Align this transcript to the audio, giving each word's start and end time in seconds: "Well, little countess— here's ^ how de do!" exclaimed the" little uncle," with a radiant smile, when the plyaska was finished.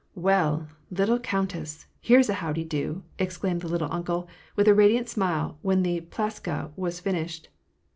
"Well, 0.29 0.67
little 0.89 1.19
countess— 1.19 1.85
here's 2.01 2.27
^ 2.27 2.33
how 2.33 2.53
de 2.53 2.63
do!" 2.63 3.03
exclaimed 3.19 3.61
the" 3.61 3.67
little 3.69 3.91
uncle," 3.93 4.27
with 4.55 4.67
a 4.67 4.73
radiant 4.73 5.07
smile, 5.09 5.59
when 5.61 5.83
the 5.83 6.01
plyaska 6.01 6.71
was 6.75 6.99
finished. 6.99 7.49